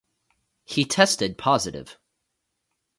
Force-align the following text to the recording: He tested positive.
He 0.65 0.83
tested 0.83 1.37
positive. 1.37 1.99